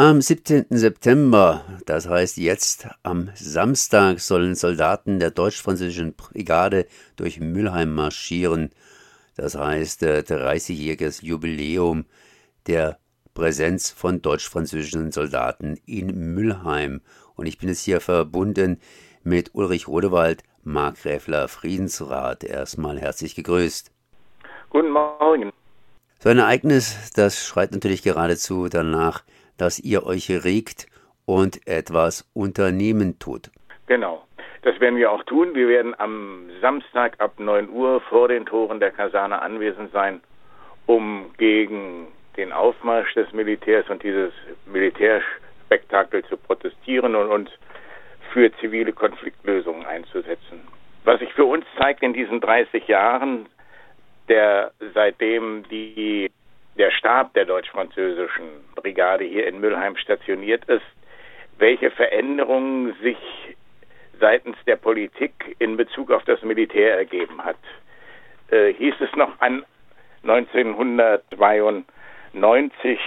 [0.00, 0.64] Am 17.
[0.70, 8.70] September, das heißt jetzt am Samstag, sollen Soldaten der deutsch-französischen Brigade durch Mülheim marschieren.
[9.36, 12.06] Das heißt, 30-jähriges Jubiläum
[12.66, 12.98] der
[13.34, 17.02] Präsenz von deutsch-französischen Soldaten in Mülheim.
[17.34, 18.80] Und ich bin jetzt hier verbunden
[19.22, 22.42] mit Ulrich Rodewald, Markgräfler Friedensrat.
[22.42, 23.90] Erstmal herzlich gegrüßt.
[24.70, 25.52] Guten Morgen.
[26.20, 29.24] So ein Ereignis, das schreit natürlich geradezu danach,
[29.60, 30.86] dass ihr euch regt
[31.26, 33.50] und etwas unternehmen tut.
[33.86, 34.24] Genau.
[34.62, 35.54] Das werden wir auch tun.
[35.54, 40.20] Wir werden am Samstag ab 9 Uhr vor den Toren der Kaserne anwesend sein,
[40.86, 44.32] um gegen den Aufmarsch des Militärs und dieses
[44.66, 47.50] Militärspektakel zu protestieren und uns
[48.32, 50.60] für zivile Konfliktlösungen einzusetzen.
[51.04, 53.46] Was sich für uns zeigt in diesen 30 Jahren,
[54.28, 56.30] der seitdem die
[56.76, 60.82] der Stab der deutsch-französischen Brigade hier in Mülheim stationiert ist,
[61.58, 63.18] welche Veränderungen sich
[64.18, 67.58] seitens der Politik in Bezug auf das Militär ergeben hat.
[68.50, 69.64] Äh, hieß es noch an
[70.22, 72.98] 1992,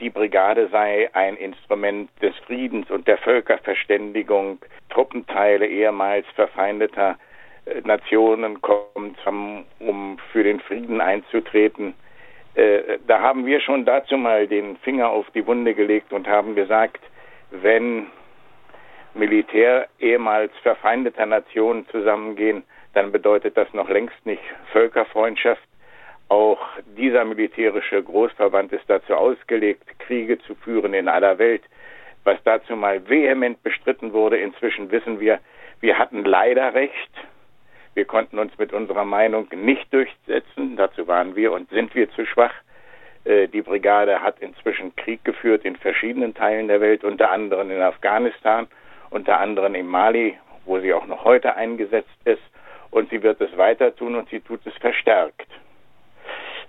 [0.00, 7.18] die Brigade sei ein Instrument des Friedens und der Völkerverständigung, Truppenteile ehemals verfeindeter
[7.66, 11.94] äh, Nationen kommen zusammen, um für den Frieden einzutreten.
[12.54, 16.54] Äh, da haben wir schon dazu mal den Finger auf die Wunde gelegt und haben
[16.54, 17.00] gesagt,
[17.50, 18.06] wenn
[19.14, 25.62] Militär ehemals verfeindeter Nationen zusammengehen, dann bedeutet das noch längst nicht Völkerfreundschaft.
[26.28, 26.60] Auch
[26.96, 31.62] dieser militärische Großverband ist dazu ausgelegt, Kriege zu führen in aller Welt,
[32.22, 34.38] was dazu mal vehement bestritten wurde.
[34.38, 35.40] Inzwischen wissen wir,
[35.80, 37.10] wir hatten leider recht.
[37.94, 40.76] Wir konnten uns mit unserer Meinung nicht durchsetzen.
[40.76, 42.54] Dazu waren wir und sind wir zu schwach.
[43.24, 47.80] Äh, die Brigade hat inzwischen Krieg geführt in verschiedenen Teilen der Welt, unter anderem in
[47.80, 48.68] Afghanistan,
[49.10, 52.42] unter anderem in Mali, wo sie auch noch heute eingesetzt ist.
[52.90, 55.48] Und sie wird es weiter tun und sie tut es verstärkt.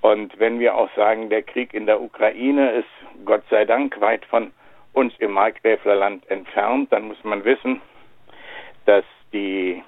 [0.00, 4.24] Und wenn wir auch sagen, der Krieg in der Ukraine ist Gott sei Dank weit
[4.26, 4.52] von
[4.92, 7.80] uns im Markgräflerland entfernt, dann muss man wissen,
[8.84, 9.82] dass die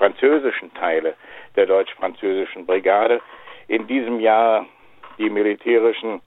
[0.00, 1.14] französischen Teile
[1.56, 3.20] der deutsch-französischen Brigade
[3.68, 4.64] in diesem Jahr
[5.18, 6.22] die militärischen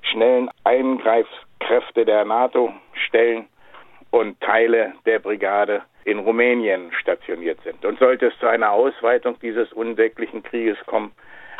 [0.00, 3.46] schnellen Eingreifskräfte der NATO stellen
[4.10, 7.84] und Teile der Brigade in Rumänien stationiert sind.
[7.84, 11.12] Und sollte es zu einer Ausweitung dieses unsäglichen Krieges kommen,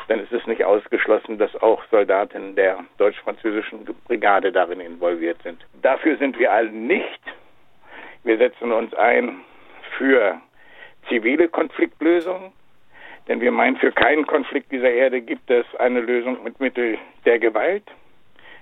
[0.08, 5.62] dann ist es nicht ausgeschlossen, dass auch Soldaten der deutsch-französischen Brigade darin involviert sind.
[5.82, 7.20] Dafür sind wir alle nicht.
[8.24, 9.42] Wir setzen uns ein
[9.98, 10.40] für
[11.08, 12.52] zivile Konfliktlösung,
[13.28, 17.38] denn wir meinen, für keinen Konflikt dieser Erde gibt es eine Lösung mit Mittel der
[17.38, 17.84] Gewalt.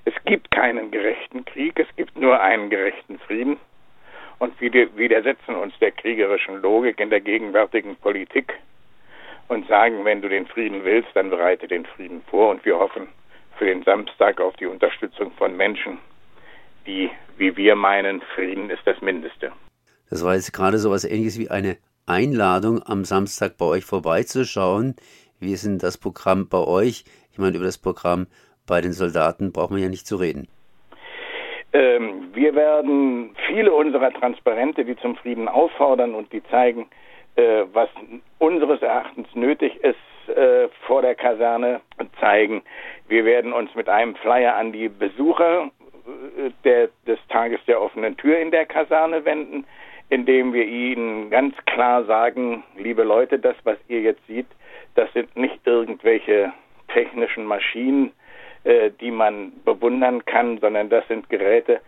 [0.04, 3.58] Es gibt keinen gerechten Krieg, es gibt nur einen gerechten Frieden.
[4.38, 8.54] Und wir widersetzen uns der kriegerischen Logik in der gegenwärtigen Politik
[9.48, 12.50] und sagen, wenn du den Frieden willst, dann bereite den Frieden vor.
[12.50, 13.08] Und wir hoffen
[13.56, 15.98] für den Samstag auf die Unterstützung von Menschen,
[16.86, 19.52] die, wie wir meinen, Frieden ist das Mindeste.
[20.10, 21.76] Das war jetzt gerade so etwas ähnliches wie eine
[22.08, 24.96] Einladung, am Samstag bei euch vorbeizuschauen.
[25.40, 27.04] Wie ist denn das Programm bei euch?
[27.32, 28.26] Ich meine, über das Programm
[28.66, 30.48] bei den Soldaten braucht man ja nicht zu reden.
[31.72, 36.86] Ähm, wir werden viele unserer Transparente, die zum Frieden auffordern und die zeigen,
[37.36, 37.88] äh, was
[38.38, 41.80] unseres Erachtens nötig ist, äh, vor der Kaserne
[42.20, 42.62] zeigen.
[43.06, 45.70] Wir werden uns mit einem Flyer an die Besucher
[46.36, 49.64] äh, der, des Tages der offenen Tür in der Kaserne wenden
[50.10, 54.46] indem wir ihnen ganz klar sagen, liebe Leute, das, was ihr jetzt seht,
[54.94, 56.52] das sind nicht irgendwelche
[56.88, 58.12] technischen Maschinen,
[58.64, 61.80] äh, die man bewundern kann, sondern das sind Geräte,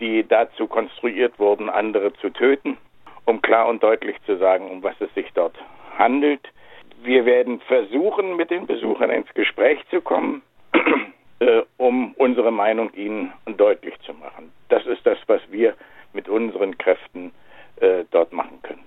[0.00, 2.76] die dazu konstruiert wurden, andere zu töten,
[3.24, 5.56] um klar und deutlich zu sagen, um was es sich dort
[5.96, 6.40] handelt.
[7.02, 10.42] Wir werden versuchen, mit den Besuchern ins Gespräch zu kommen,
[11.38, 14.52] äh, um unsere Meinung ihnen deutlich zu machen.
[14.68, 15.74] Das ist das, was wir
[16.12, 17.32] mit unseren Kräften
[17.76, 18.84] äh, dort machen können.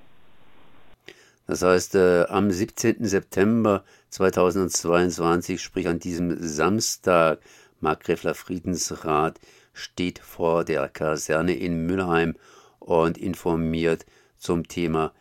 [1.56, 3.06] Das heißt, äh, am 17.
[3.06, 7.40] September 2022, sprich an diesem Samstag,
[7.80, 9.40] Markgräfler Friedensrat
[9.72, 12.36] steht vor der Kaserne in Mülheim
[12.80, 14.06] und informiert
[14.38, 15.13] zum Thema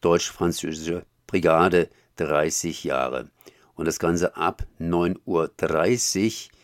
[0.00, 3.30] Deutsch-Französische Brigade 30 Jahre.
[3.76, 6.56] Und das Ganze ab 9.30 Uhr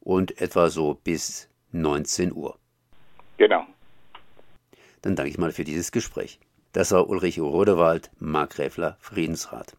[0.00, 2.58] und etwa so bis 19 Uhr.
[3.38, 3.64] Genau.
[5.00, 6.38] Dann danke ich mal für dieses Gespräch.
[6.72, 9.76] Das war Ulrich Rodewald, Markgräfler Friedensrat.